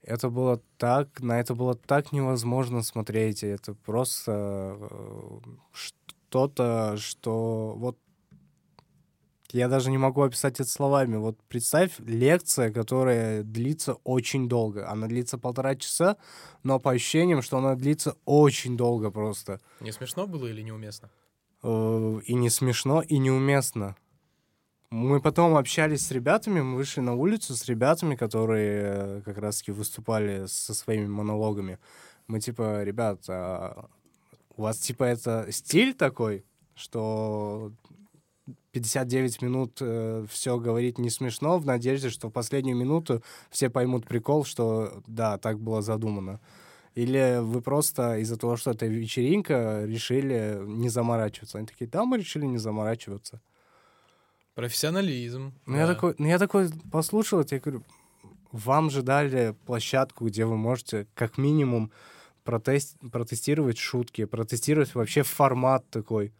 [0.01, 3.43] Это было так, на это было так невозможно смотреть.
[3.43, 5.39] Это просто э,
[6.31, 7.97] что-то, что вот
[9.49, 11.17] я даже не могу описать это словами.
[11.17, 14.89] Вот представь, лекция, которая длится очень долго.
[14.89, 16.15] Она длится полтора часа,
[16.63, 19.59] но по ощущениям, что она длится очень долго просто.
[19.81, 21.09] Не смешно было или неуместно?
[21.63, 23.97] Э, и не смешно, и неуместно.
[24.89, 29.73] Мы потом общались с ребятами, мы вышли на улицу с ребятами, которые э, как раз-таки
[29.73, 31.77] выступали со своими монологами.
[32.27, 33.89] Мы типа, ребят, а
[34.61, 36.45] у вас типа это стиль такой,
[36.75, 37.71] что
[38.71, 44.07] 59 минут э, все говорить не смешно, в надежде, что в последнюю минуту все поймут
[44.07, 46.39] прикол, что да, так было задумано.
[46.93, 51.57] Или вы просто из-за того, что это вечеринка, решили не заморачиваться?
[51.57, 53.41] Они такие, да, мы решили не заморачиваться.
[54.53, 55.53] Профессионализм.
[55.65, 55.79] Ну, да.
[55.79, 57.83] я, такой, ну, я такой послушал я говорю,
[58.51, 61.91] вам же дали площадку, где вы можете как минимум
[62.43, 66.33] протест, протестировать шутки, протестировать вообще формат такой.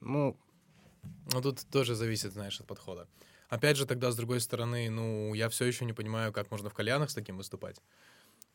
[0.00, 0.36] Ну,
[1.32, 3.08] Ну, тут тоже зависит, знаешь, от подхода.
[3.48, 6.74] Опять же, тогда, с другой стороны, ну, я все еще не понимаю, как можно в
[6.74, 7.80] кальянах с таким выступать.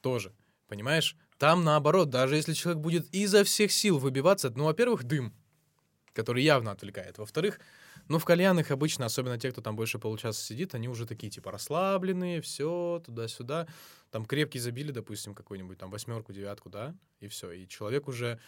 [0.02, 0.32] Тоже.
[0.67, 1.15] Понимаешь?
[1.38, 5.34] Там наоборот, даже если человек будет изо всех сил выбиваться, ну, во-первых, дым,
[6.13, 7.17] который явно отвлекает.
[7.17, 7.60] Во-вторых,
[8.08, 11.52] ну, в кальянах обычно, особенно те, кто там больше получаса сидит, они уже такие, типа,
[11.52, 13.68] расслабленные, все, туда-сюда.
[14.12, 17.52] Там крепкий забили, допустим, какую-нибудь там восьмерку, девятку, да, и все.
[17.52, 18.39] И человек уже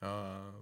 [0.00, 0.54] а,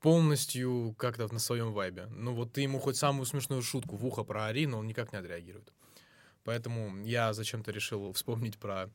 [0.00, 2.06] полностью как-то на своем вайбе.
[2.10, 5.18] Ну, вот ты ему хоть самую смешную шутку в ухо проори, но он никак не
[5.18, 5.72] отреагирует.
[6.44, 8.90] Поэтому я зачем-то решил вспомнить про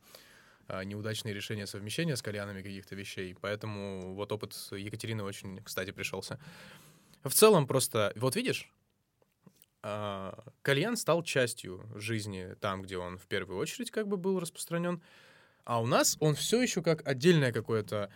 [0.66, 3.36] а, неудачные решения совмещения с кальянами каких-то вещей.
[3.40, 6.38] Поэтому вот опыт Екатерины очень, кстати, пришелся.
[7.24, 8.70] В целом просто, вот видишь,
[9.82, 15.02] а, кальян стал частью жизни там, где он в первую очередь как бы был распространен,
[15.64, 18.10] а у нас он все еще как отдельное какое-то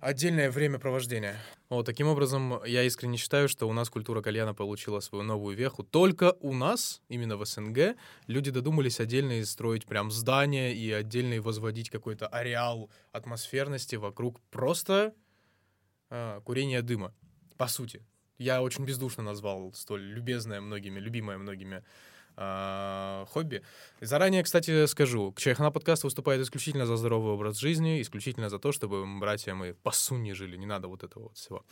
[0.00, 1.36] отдельное времяпровождение.
[1.68, 5.84] Вот таким образом, я искренне считаю, что у нас культура кальяна получила свою новую веху.
[5.84, 11.88] Только у нас, именно в СНГ, люди додумались отдельно строить прям здания и отдельно возводить
[11.88, 15.14] какой-то ареал атмосферности вокруг просто
[16.10, 17.14] а, курения дыма,
[17.56, 18.02] по сути.
[18.38, 21.84] Я очень бездушно назвал столь любезное многими, любимое многими
[22.36, 23.62] а, хобби.
[24.00, 29.04] Заранее, кстати, скажу, Чайхана подкаст выступает исключительно за здоровый образ жизни, исключительно за то, чтобы
[29.18, 31.64] братья мы по сунне жили, не надо вот этого вот всего.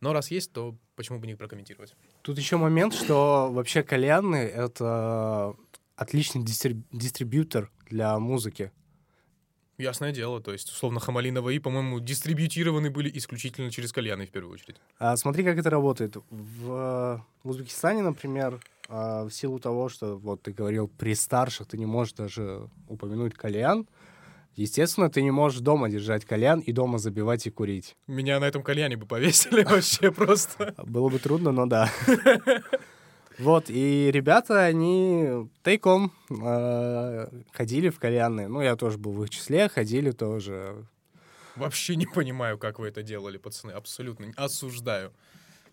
[0.00, 1.94] Но раз есть, то почему бы не прокомментировать?
[2.22, 5.54] Тут еще момент, что вообще кальянны— это
[5.94, 8.72] отличный дистриб- дистрибьютор для музыки.
[9.82, 14.54] Ясное дело, то есть, условно, Хамалинова и, по-моему, дистрибьютированы были исключительно через кальяны в первую
[14.54, 14.76] очередь.
[15.00, 16.16] А смотри, как это работает.
[16.30, 21.86] В Узбекистане, например, а, в силу того, что, вот ты говорил, при старших ты не
[21.86, 23.88] можешь даже упомянуть кальян,
[24.54, 27.96] естественно, ты не можешь дома держать кальян и дома забивать и курить.
[28.06, 30.74] Меня на этом кальяне бы повесили вообще просто.
[30.78, 31.90] Было бы трудно, но да.
[33.38, 38.48] Вот, и ребята, они тайком э, ходили в кальянные.
[38.48, 40.86] Ну, я тоже был в их числе, ходили тоже.
[41.56, 43.72] Вообще не понимаю, как вы это делали, пацаны.
[43.72, 45.12] Абсолютно осуждаю.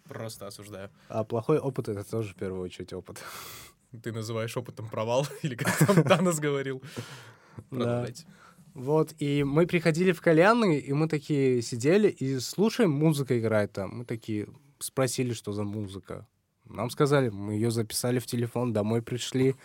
[0.08, 0.90] Просто осуждаю.
[1.08, 3.24] А плохой опыт— это тоже в первую очередь опыт.
[4.04, 6.82] Ты называешь опытом провал, или как там Танос говорил.
[7.70, 8.26] Продолжайте.
[8.74, 14.00] Вот, и мы приходили в кальянные, и мы такие сидели и слушаем, музыка играет там.
[14.00, 14.48] Мы такие
[14.80, 16.28] спросили, что за музыка.
[16.70, 19.56] Нам сказали, мы ее записали в телефон, домой пришли,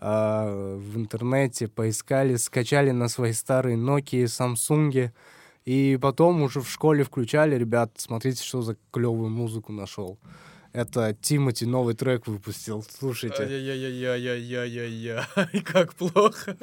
[0.00, 5.10] а, в интернете поискали, скачали на свои старые Nokia, Samsung,
[5.64, 10.18] и потом уже в школе включали, ребят, смотрите, что за клевую музыку нашел.
[10.72, 13.42] Это Тимати новый трек выпустил, слушайте.
[13.42, 15.62] Ай-яй-яй-яй-яй-яй-яй.
[15.64, 16.56] Как плохо.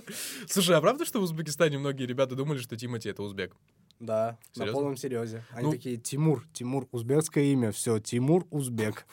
[0.47, 3.55] Слушай, а правда, что в Узбекистане многие ребята думали, что Тимати— это узбек?
[3.99, 4.73] Да, на Серьезно?
[4.73, 5.43] полном серьезе.
[5.51, 9.05] Они Ну- такие, Тимур, Тимур, узбекское имя, все, Тимур Узбек.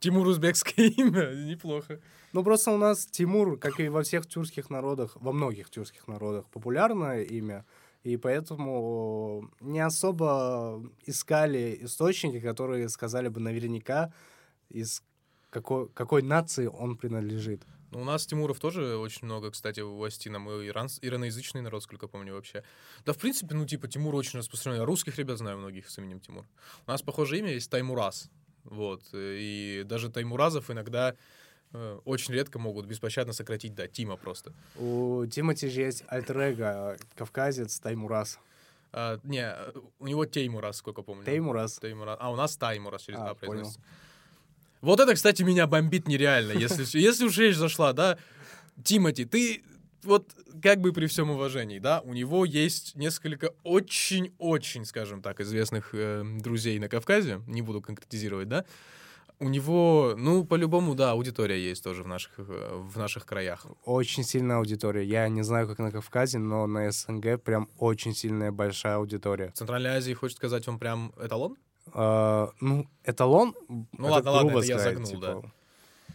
[0.00, 1.32] Тимур узбекское имя?
[1.34, 2.00] Неплохо.
[2.32, 6.46] Ну, просто у нас Тимур, как и во всех тюркских народах, во многих тюркских народах,
[6.46, 7.64] популярное имя,
[8.02, 14.12] и поэтому не особо искали источники, которые сказали бы наверняка,
[14.70, 15.02] из
[15.50, 17.62] какой, какой нации он принадлежит.
[17.90, 20.38] Ну, у нас Тимуров тоже очень много, кстати, в Остина.
[20.38, 22.62] Мы иран, ираноязычный народ, сколько помню вообще.
[23.04, 24.78] Да, в принципе, ну, типа, Тимур очень распространен.
[24.78, 26.46] Я русских ребят знаю многих с именем Тимур.
[26.86, 28.30] У нас похожее имя есть Таймураз.
[28.64, 29.02] Вот.
[29.12, 31.14] И даже Таймуразов иногда
[31.72, 34.52] э, очень редко могут беспощадно сократить до Тима просто.
[34.76, 38.38] У Тимати же есть альтер кавказец Таймурас.
[38.92, 39.54] А, не,
[39.98, 41.24] у него Теймурас, сколько помню.
[41.24, 41.78] Теймурас.
[41.78, 42.18] Теймурас.
[42.20, 43.70] А у нас Таймурас через А, понял.
[44.80, 46.52] Вот это, кстати, меня бомбит нереально.
[46.52, 48.18] Если, если уж речь зашла, да,
[48.82, 49.62] Тимати, ты
[50.04, 55.90] вот как бы при всем уважении, да, у него есть несколько очень-очень, скажем так, известных
[55.92, 58.64] э, друзей на Кавказе, не буду конкретизировать, да,
[59.40, 62.42] у него, ну, по-любому, да, аудитория есть тоже в наших, э,
[62.74, 63.66] в наших краях.
[63.84, 65.02] Очень сильная аудитория.
[65.02, 69.48] Я не знаю, как на Кавказе, но на СНГ прям очень сильная большая аудитория.
[69.48, 71.56] В Центральной Азии, хочешь сказать, он прям эталон?
[71.92, 73.54] А, ну, эталон...
[73.68, 75.42] Ну ладно, ладно, это я сказать, загнул, типа.
[75.42, 75.50] да.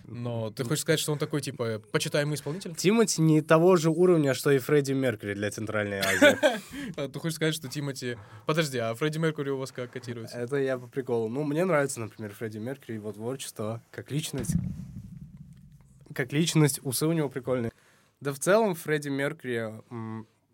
[0.08, 2.76] Но ты хочешь сказать, что он такой, типа, почитаемый исполнитель?
[2.76, 6.38] Тимати не того же уровня, что и Фредди Меркьюри для Центральной Азии.
[6.98, 8.18] А Ты хочешь сказать, что Тимати...
[8.46, 10.38] Подожди, а Фредди Меркури у вас как котируется?
[10.38, 11.28] Это я по приколу.
[11.28, 14.56] Ну, мне нравится, например, Фредди Меркьюри, его творчество, как личность.
[16.14, 17.72] Как личность, усы у него прикольные.
[18.22, 19.82] Да в целом Фредди Меркьюри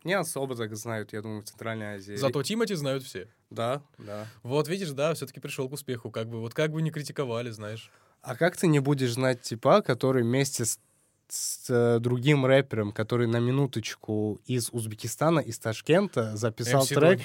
[0.03, 2.15] не особо так знают, я думаю, в Центральной Азии.
[2.15, 3.27] Зато Тимати знают все.
[3.49, 4.27] Да, да.
[4.43, 6.09] Вот, видишь, да, все-таки пришел к успеху.
[6.09, 7.91] Как бы, вот как бы не критиковали, знаешь.
[8.21, 10.79] А как ты не будешь знать типа, который вместе с,
[11.27, 17.17] с, э, другим рэпером, который на минуточку из Узбекистана, из Ташкента, записал MC трек?
[17.17, 17.23] Дони.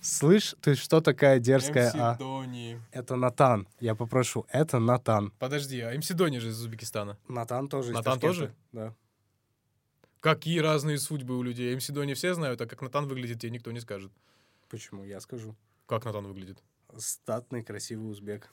[0.00, 1.92] Слышь, ты что такая дерзкая?
[1.92, 2.16] MC А?
[2.16, 2.80] Дони.
[2.92, 3.66] Это Натан.
[3.80, 5.32] Я попрошу, это Натан.
[5.38, 7.18] Подожди, а МС Дони же из Узбекистана.
[7.28, 8.38] Натан тоже из Натан Ташкента.
[8.38, 8.54] тоже?
[8.72, 8.94] Да.
[10.20, 11.74] Какие разные судьбы у людей.
[11.76, 14.10] МС Дони все знают, а как Натан выглядит, тебе никто не скажет.
[14.70, 15.04] Почему?
[15.04, 15.56] Я скажу.
[15.86, 16.62] Как Натан выглядит?
[16.96, 18.50] Статный, красивый узбек.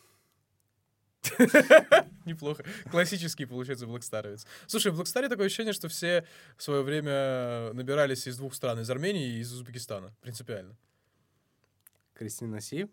[2.25, 2.63] Неплохо.
[2.91, 4.45] Классический, получается, блэкстаровец.
[4.67, 6.25] Слушай, в Блэкстаре такое ощущение, что все
[6.57, 10.13] в свое время набирались из двух стран, из Армении и из Узбекистана.
[10.21, 10.75] Принципиально.
[12.13, 12.87] Кристина Си,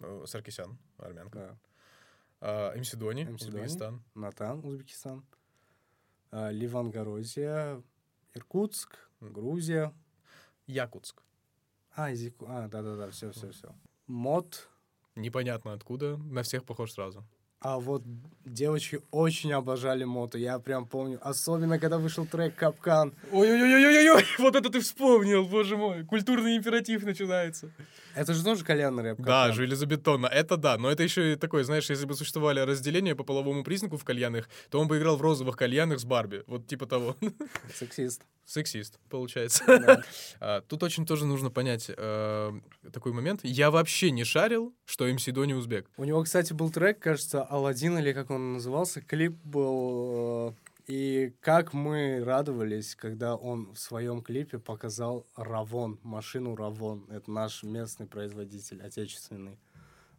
[0.00, 1.56] Э, Саркисян, армянка.
[2.40, 3.34] А, МС Дони, MC Дони.
[3.60, 4.02] Узбекистан.
[4.14, 5.24] Натан, Узбекистан.
[6.30, 7.80] А, Ливан Горозия,
[8.34, 9.94] Иркутск, Грузия.
[10.66, 11.22] Якутск.
[11.92, 13.72] А, из Яку- А, да-да-да, все, все, все.
[14.08, 14.68] Мод.
[15.14, 17.24] Непонятно откуда, на всех похож сразу.
[17.64, 18.02] А вот
[18.44, 20.36] девочки очень обожали мото.
[20.36, 21.18] Я прям помню.
[21.22, 23.14] Особенно, когда вышел трек «Капкан».
[23.32, 26.04] Ой-ой-ой-ой-ой, вот это ты вспомнил, боже мой.
[26.04, 27.70] Культурный императив начинается.
[28.14, 29.20] Это же тоже кальянный рэп.
[29.20, 30.78] Да, железобетонно, это да.
[30.78, 34.48] Но это еще и такое, знаешь, если бы существовали разделения по половому признаку в кальянах,
[34.70, 36.42] то он бы играл в розовых кальянах с Барби.
[36.46, 37.16] Вот типа того.
[37.74, 38.22] Сексист.
[38.46, 39.64] Сексист, получается.
[39.66, 40.02] Да.
[40.40, 42.52] А, Тут очень тоже нужно понять э,
[42.92, 43.40] такой момент.
[43.42, 45.88] Я вообще не шарил, что МС Дони узбек.
[45.96, 49.00] У него, кстати, был трек, кажется, «Аладдин» или как он назывался.
[49.00, 50.50] Клип был...
[50.50, 50.52] э,
[50.86, 57.06] И как мы радовались, когда он в своем клипе показал Равон, машину Равон.
[57.10, 59.58] Это наш местный производитель, отечественный.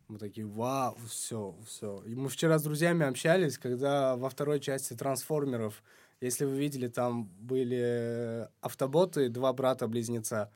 [0.08, 2.02] Мы такие, вау, все, все.
[2.06, 5.84] И мы вчера с друзьями общались, когда во второй части «Трансформеров»,
[6.22, 10.52] если вы видели, там были автоботы, два брата-близнеца,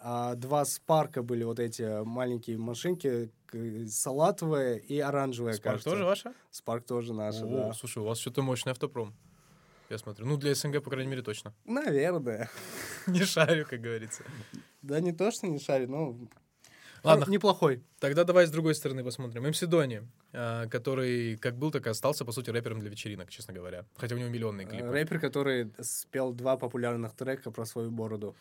[0.00, 3.30] а два спарка были вот эти маленькие машинки,
[3.88, 5.90] салатовая и оранжевая, Спарк кажется.
[5.90, 6.34] тоже ваша?
[6.50, 7.72] Спарк тоже наша, О, да.
[7.74, 9.14] Слушай, у вас что-то мощный автопром.
[9.90, 10.24] Я смотрю.
[10.24, 11.52] Ну, для СНГ, по крайней мере, точно.
[11.64, 12.48] Наверное.
[13.08, 14.22] Не шарю, как говорится.
[14.82, 16.16] Да не то, что не шарит, но...
[17.02, 17.82] Ладно, а, неплохой.
[17.98, 19.42] Тогда давай с другой стороны посмотрим.
[19.48, 23.52] МС Дони, а, который как был, так и остался, по сути, рэпером для вечеринок, честно
[23.52, 23.84] говоря.
[23.96, 24.86] Хотя у него миллионные клипы.
[24.86, 28.36] Э, Рэпер, который спел два популярных трека про свою бороду.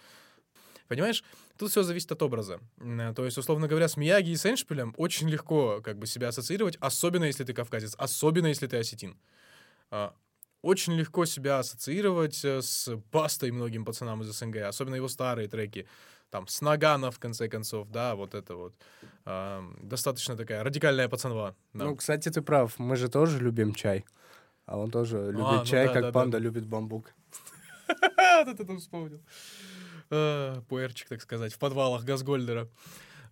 [0.88, 1.24] Понимаешь,
[1.58, 2.60] тут все зависит от образа.
[2.78, 6.78] То есть, условно говоря, с Мияги и с Эншпилем очень легко как бы себя ассоциировать,
[6.80, 9.18] особенно если ты кавказец, особенно если ты осетин.
[10.62, 15.48] А, Очень легко себя ассоциировать э, с Бастой многим пацанам из СНГ, особенно его старые
[15.48, 15.88] треки.
[16.30, 18.74] Там, с Нагана, в конце концов, да, вот это вот.
[19.26, 21.56] А, Достаточно такая радикальная пацанва.
[21.74, 21.86] да.
[21.86, 22.78] Ну, кстати, ты прав.
[22.78, 24.06] Мы же тоже любим чай.
[24.66, 26.44] А он тоже любит ну чай, да, как да, да, панда да.
[26.44, 27.14] любит бамбук.
[28.46, 29.20] Вот это вспомнил.
[30.12, 32.70] А, Пуэрчик, так сказать, в подвалах Газгольдера.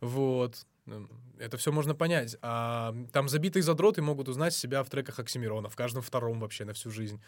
[0.01, 0.65] Вот.
[0.87, 2.35] М, Это все можно понять.
[2.41, 6.73] А там забитые задроты могут узнать себя в треках Оксимирона, в каждом втором вообще на
[6.73, 7.21] всю жизнь.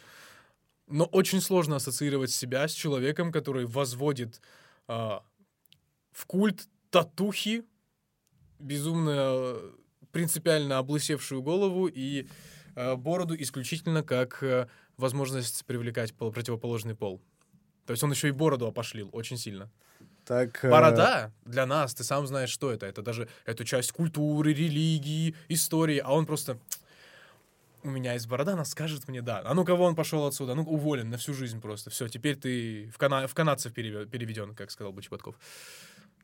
[0.87, 4.41] Но очень сложно ассоциировать себя с человеком, который возводит
[4.87, 5.23] а,
[6.11, 7.63] в культ татухи,
[8.57, 9.71] безумно э,
[10.11, 12.27] принципиально облысевшую голову и
[12.75, 14.67] э, бороду исключительно как э,
[14.97, 17.21] возможность привлекать пол- противоположный пол.
[17.85, 19.71] То есть он еще и бороду опошлил очень сильно.
[20.29, 22.85] Так, э, Борода для нас, ты сам знаешь, что это.
[22.85, 25.97] Это даже это часть культуры, религии, истории.
[25.97, 26.59] А он просто...
[27.81, 29.41] У меня есть борода, она скажет мне да.
[29.43, 30.53] А ну кого он пошел отсюда?
[30.53, 31.89] Ну уволен на всю жизнь просто.
[31.89, 33.27] Все, теперь ты в, кана...
[33.27, 35.33] в канадцев переве- переведен, как сказал бы Чеботков.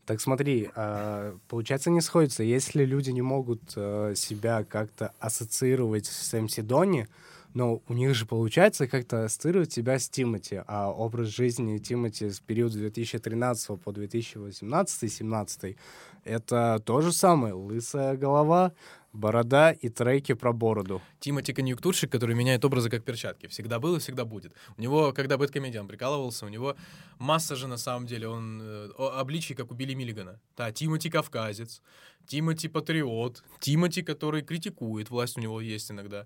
[0.05, 2.43] Так смотри, а, получается не сходится.
[2.43, 7.07] Если люди не могут э, себя как-то ассоциировать с МС Дони,
[7.55, 12.39] но у них же получается как-то ассоциировать себя с Тимати, а образ жизни Тимати с
[12.39, 15.77] периода 2013 по 2018-2017
[16.25, 17.53] это то же самое.
[17.53, 18.73] Лысая голова,
[19.13, 21.01] борода и треки про бороду.
[21.19, 23.47] Тимати конъюнктурщик, который меняет образы как перчатки.
[23.47, 24.51] Всегда был и всегда будет.
[24.77, 26.75] У него, когда Бэткомедиан прикалывался, у него
[27.19, 30.41] масса же на самом деле, он э, обличий, как у Билли Миллигана.
[30.57, 31.81] Да, Тимати кавказец,
[32.27, 36.25] Тимати патриот, Тимати, который критикует, власть у него есть иногда.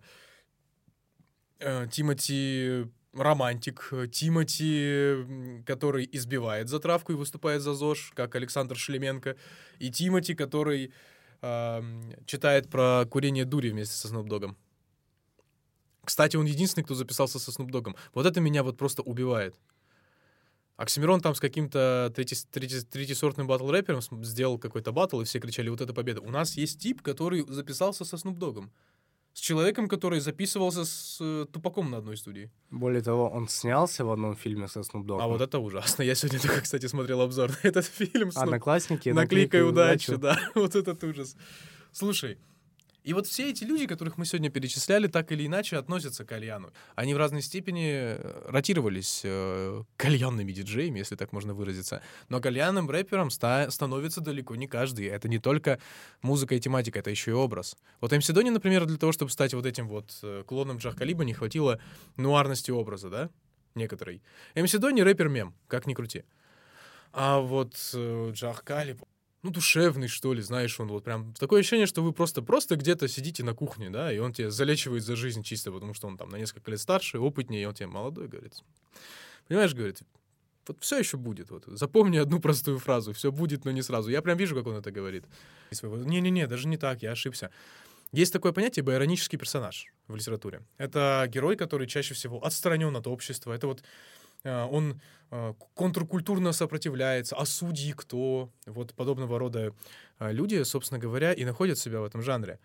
[1.59, 9.35] Э, Тимати романтик, э, Тимати, который избивает затравку и выступает за ЗОЖ, как Александр Шлеменко,
[9.79, 10.93] и Тимати, который
[11.41, 14.57] ам, читает про курение дури вместе со Снупдогом.
[16.05, 17.95] Кстати, он единственный, кто записался со Снупдогом.
[18.13, 19.55] Вот это меня вот просто убивает.
[20.77, 25.81] Оксимирон там с каким-то трети- трети- третисортным батл-рэпером сделал какой-то батл, и все кричали, вот
[25.81, 26.21] это победа.
[26.21, 28.71] У нас есть тип, который записался со Снупдогом.
[29.33, 32.49] С человеком, который записывался с э, Тупаком на одной студии.
[32.71, 35.19] Более того, он снялся в одном фильме со Snoop Dogg.
[35.21, 36.03] А вот это ужасно.
[36.03, 38.29] Я сегодня только, кстати, смотрел обзор на этот фильм.
[38.29, 39.09] Снуп- Одноклассники.
[39.09, 40.37] Наклейкой удачи, да.
[40.55, 41.35] Вот этот ужас.
[41.91, 42.37] Слушай,
[43.03, 46.71] и вот все эти люди, которых мы сегодня перечисляли, так или иначе относятся к кальяну.
[46.95, 52.01] Они в разной степени э, ротировались э, кальянными диджеями, если так можно выразиться.
[52.27, 55.05] Но кальянным рэпером ста- становится далеко не каждый.
[55.05, 55.79] Это не только
[56.21, 57.77] музыка и тематика, это еще и образ.
[58.01, 61.23] Вот МС Дони, например, для того, чтобы стать вот этим вот э, клоном Джах Калиба,
[61.23, 61.79] не хватило
[62.17, 63.29] нуарности образа, да?
[63.75, 64.21] Некоторой.
[64.55, 66.25] МС Дони рэпер-мем, как ни крути.
[67.11, 69.01] А вот э, Джах Калиб,
[69.41, 71.33] ну, душевный, что ли, знаешь, он вот прям...
[71.33, 75.03] Такое ощущение, что вы просто, просто где-то сидите на кухне, да, и он тебе залечивает
[75.03, 77.87] за жизнь чисто, потому что он там на несколько лет старше, опытнее, и он тебе
[77.87, 78.53] молодой, говорит.
[79.47, 80.01] Понимаешь, говорит,
[80.67, 81.51] вот все еще будет.
[81.51, 81.63] Вот.
[81.65, 83.13] Запомни одну простую фразу.
[83.13, 84.11] Все будет, но не сразу.
[84.11, 85.25] Я прям вижу, как он это говорит.
[85.81, 87.49] Не-не-не, даже не так, я ошибся.
[88.11, 90.61] Есть такое понятие байронический персонаж в литературе.
[90.77, 93.53] Это герой, который чаще всего отстранен от общества.
[93.53, 93.83] Это вот
[94.43, 97.35] он э, контркультурно сопротивляется.
[97.35, 98.49] А судьи кто?
[98.65, 99.73] Вот подобного рода
[100.19, 102.59] э, люди, собственно говоря, и находят себя в этом жанре.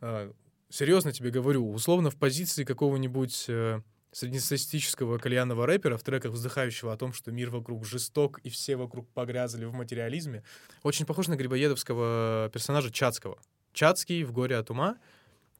[0.00, 0.32] Э,
[0.70, 6.96] Серьезно тебе говорю, условно в позиции какого-нибудь э, среднестатистического кальянного рэпера в треках, вздыхающего о
[6.96, 10.42] том, что мир вокруг жесток и все вокруг погрязли в материализме,
[10.82, 13.38] очень похож на грибоедовского персонажа Чацкого.
[13.72, 14.96] Чацкий в «Горе от ума»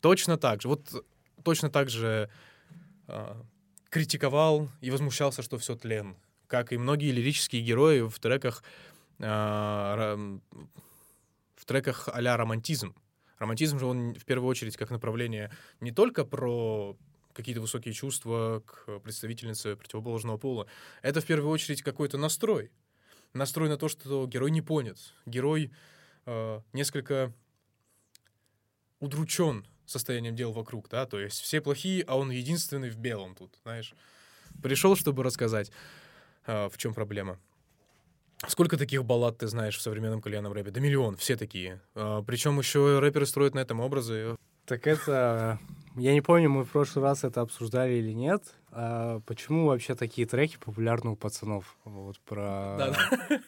[0.00, 0.68] точно так же.
[0.68, 1.04] Вот
[1.44, 2.28] точно так же
[3.94, 6.16] критиковал и возмущался, что все тлен,
[6.48, 8.64] как и многие лирические герои в треках
[9.20, 10.40] а, ра-
[11.54, 12.96] в треках а-ля романтизм.
[13.38, 16.96] Романтизм же он в первую очередь как направление не только про
[17.34, 20.66] какие-то высокие чувства к представительнице противоположного пола.
[21.02, 22.72] Это в первую очередь какой-то настрой.
[23.32, 24.98] Настрой на то, что герой не понят.
[25.24, 25.70] Герой
[26.26, 27.32] э, несколько
[28.98, 33.54] удручен состоянием дел вокруг, да, то есть все плохие, а он единственный в белом тут,
[33.62, 33.94] знаешь.
[34.62, 35.70] Пришел, чтобы рассказать,
[36.46, 37.38] э, в чем проблема.
[38.46, 40.70] Сколько таких баллад ты знаешь в современном кальянном рэпе?
[40.70, 41.80] Да миллион, все такие.
[41.94, 44.36] Э, причем еще рэперы строят на этом образы.
[44.66, 45.58] Так это...
[45.96, 48.42] Я не помню, мы в прошлый раз это обсуждали или нет.
[48.70, 51.76] А почему вообще такие треки популярны у пацанов?
[51.84, 52.76] Вот про...
[52.78, 53.40] Да-да.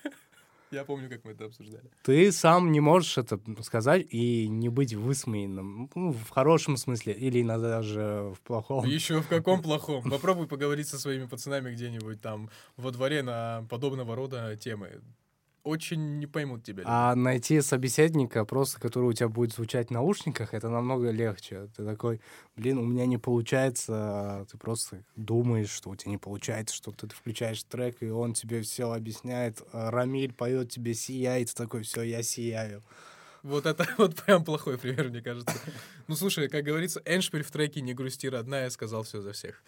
[0.77, 1.91] Я помню, как мы это обсуждали.
[2.03, 5.91] Ты сам не можешь это сказать и не быть высмеянным.
[5.95, 8.85] Ну, в хорошем смысле, или иногда даже в плохом.
[8.85, 10.03] Еще в каком плохом?
[10.11, 15.01] Попробуй поговорить со своими пацанами где-нибудь там во дворе на подобного рода темы.
[15.67, 16.85] Очень не поймут тебя.
[16.87, 21.69] А найти собеседника, просто который у тебя будет звучать в наушниках, это намного легче.
[21.77, 22.21] Ты такой,
[22.55, 24.47] блин, у меня не получается.
[24.49, 28.63] Ты просто думаешь, что у тебя не получается, что ты включаешь трек, и он тебе
[28.63, 29.61] все объясняет.
[29.73, 32.85] А Рамиль поет тебе сияет, ты такой, все, я сияю.
[33.43, 35.57] Вот это вот прям плохой пример, мне кажется.
[36.07, 39.61] Ну, слушай, как говорится, Эншпиль в треке «Не грусти, родная» сказал все за всех.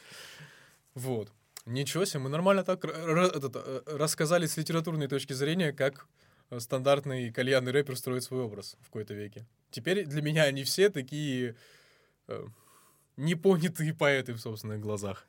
[0.95, 1.33] Вот.
[1.69, 6.07] Ничего себе, мы нормально так этот, э, рассказали с литературной точки зрения, как
[6.49, 9.47] э, стандартный кальянный рэпер строит свой образ в какой-то веке.
[9.71, 11.57] Теперь для меня они все такие
[12.27, 12.47] э,
[13.19, 15.27] непонятые поэты в собственных глазах.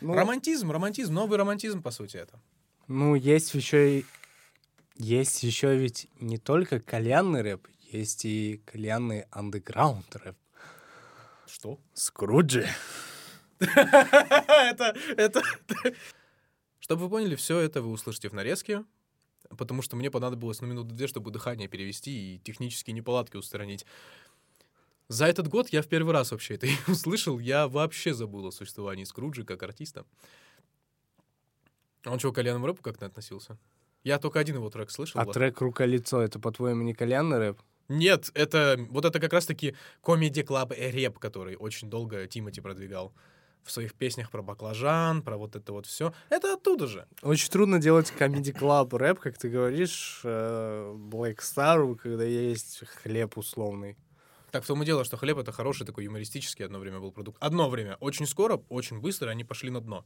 [0.00, 2.40] Ну, Романтизм, романтизм, новый романтизм, по сути, это.
[2.88, 4.06] ну, есть еще и...
[4.96, 10.36] Есть еще ведь не только кальянный рэп, есть и кальянный андеграунд рэп.
[11.46, 11.78] Что?
[11.92, 12.66] Скруджи.
[13.76, 15.42] это, это...
[16.80, 18.84] Чтобы вы поняли, все это вы услышите в нарезке,
[19.56, 23.86] потому что мне понадобилось на минуту две, чтобы дыхание перевести и технические неполадки устранить.
[25.08, 27.38] За этот год я в первый раз вообще это услышал.
[27.38, 30.04] Я вообще забыл о существовании Скруджи как артиста.
[32.04, 33.58] Он что, к рэпу как-то относился?
[34.04, 35.20] Я только один его трек слышал.
[35.20, 35.34] А вот.
[35.34, 37.60] трек «Рука-лицо»— это, по-твоему, не кальянный рэп?
[37.88, 43.12] Нет, это вот это как раз-таки комедий клаб рэп, который очень долго Тимати продвигал.
[43.64, 46.12] В своих песнях про баклажан, про вот это вот все.
[46.30, 47.06] Это оттуда же.
[47.22, 48.12] Очень трудно делать
[48.52, 53.96] club рэп, как ты говоришь, э, Black Star, когда есть хлеб условный.
[54.50, 57.38] Так в том и дело, что хлеб— это хороший такой юмористический одно время был продукт.
[57.42, 57.96] Одно время.
[58.00, 60.04] Очень скоро, очень быстро они пошли на дно.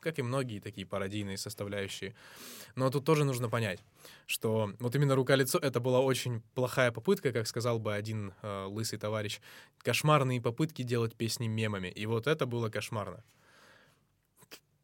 [0.00, 2.14] Как и многие такие пародийные составляющие.
[2.74, 3.80] Но тут тоже нужно понять,
[4.26, 8.98] что вот именно «Рука-лицо»— это была очень плохая попытка, как сказал бы один э, лысый
[8.98, 9.40] товарищ,
[9.78, 11.88] кошмарные попытки делать песни мемами.
[11.88, 13.24] И вот это было кошмарно.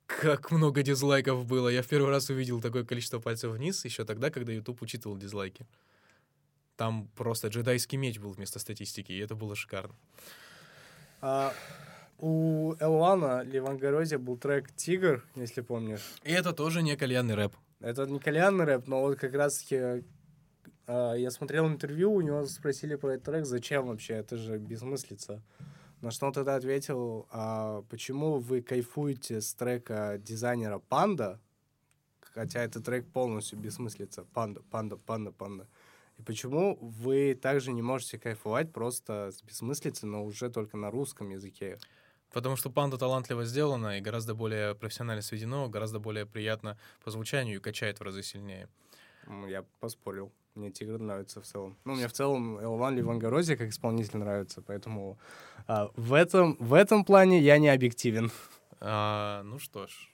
[0.07, 1.69] Как много дизлайков было.
[1.69, 5.67] Я в первый раз увидел такое количество пальцев вниз еще тогда, когда YouTube учитывал дизлайки.
[6.77, 9.95] Там просто джедайский меч был вместо статистики, и это было шикарно.
[11.21, 11.55] А,
[12.23, 16.15] у Элвана Ливангорозе был трек «Тигр», если помнишь.
[16.23, 17.53] И это тоже не кальянный рэп.
[17.81, 20.05] Это не кальянный рэп, но вот как раз-таки
[20.87, 25.43] а, я смотрел интервью, у него спросили про этот трек, зачем вообще, это же бессмыслица.
[26.01, 31.41] На что он тогда ответил, а почему вы кайфуете с трека дизайнера Панда,
[32.21, 34.25] хотя этот трек полностью бессмыслица.
[34.33, 35.67] Панда, панда, панда, панда.
[36.19, 41.31] И почему вы также не можете кайфовать просто с бессмыслицей, но уже только на русском
[41.31, 41.79] языке?
[42.33, 47.57] Потому что панда талантливо сделана и гораздо более профессионально сведено, гораздо более приятно по звучанию
[47.57, 48.69] и качает в разы сильнее.
[49.49, 50.33] Я поспорил.
[50.55, 51.77] Мне Тигр нравится в целом.
[51.85, 55.19] Ну, мне в целом Элван Ливангорози как исполнитель нравится, поэтому
[55.67, 58.31] а, в, этом, в этом плане я не объективен.
[58.81, 60.11] А, ну что ж,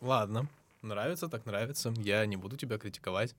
[0.00, 0.48] ладно.
[0.82, 1.92] Нравится, так нравится.
[1.98, 3.34] Я не буду тебя критиковать.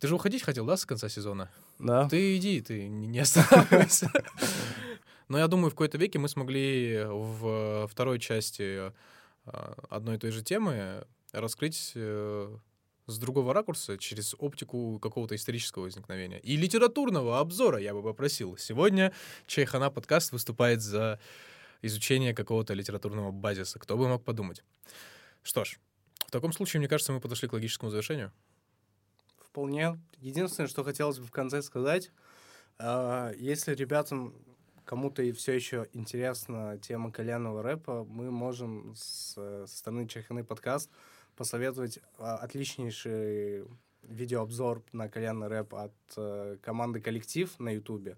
[0.00, 1.50] Ты же уходить хотел, да, с конца сезона?
[1.78, 2.08] Да?
[2.08, 4.10] Ты иди, ты не не останавливайся.
[5.28, 8.92] Но я думаю, в какой-то веке мы смогли в второй части
[9.46, 12.56] э, одной и той же темы раскрыть э,
[13.06, 16.38] с другого ракурса, через оптику какого-то исторического возникновения.
[16.40, 18.56] И литературного обзора я бы попросил.
[18.56, 19.12] Сегодня
[19.46, 21.20] Чайхана подкаст выступает за
[21.82, 23.78] изучение какого-то литературного базиса.
[23.78, 24.64] Кто бы мог подумать.
[25.42, 25.78] Что ж,
[26.26, 28.32] в таком случае, мне кажется, мы подошли к логическому завершению.
[29.38, 30.00] Вполне.
[30.18, 32.10] Единственное, что хотелось бы в конце сказать,
[32.78, 34.34] а, если ребятам
[34.84, 40.44] кому-то и все еще интересна тема кальянного рэпа, мы можем с, э, со стороны Чайханы
[40.44, 40.90] подкаст
[41.36, 43.64] посоветовать а, отличнейший
[44.02, 48.16] видеообзор на кальянный рэп от э, команды «Коллектив» на Ютубе.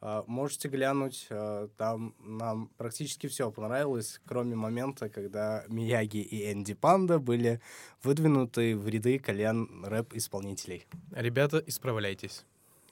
[0.00, 6.74] А, Можете глянуть, а, там нам практически все понравилось, кроме момента, когда Мияги и Энди
[6.74, 7.60] Панда были
[8.02, 10.86] выдвинуты в ряды кальян рэп-исполнителей.
[11.12, 12.44] Ребята, исправляйтесь.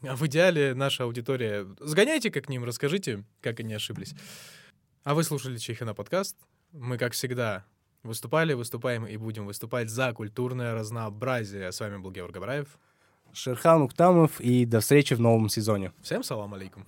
[0.03, 1.67] А в идеале наша аудитория...
[1.81, 4.15] Сгоняйте-ка к ним, расскажите, как они ошиблись.
[5.05, 6.37] А вы слушали Чехина подкаст.
[6.73, 7.65] Мы, как всегда,
[8.03, 11.71] выступали, выступаем и будем выступать за культурное разнообразие.
[11.71, 12.79] С вами был Георг Габраев.
[13.33, 15.93] Шерхан Уктамов и до встречи в новом сезоне.
[16.03, 16.85] Всем салам алейкум.